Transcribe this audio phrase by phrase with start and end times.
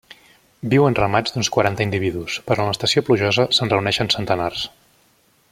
[0.69, 4.67] Viu en ramats d'uns quaranta individus, però en l'estació plujosa se'n reuneixen centenars.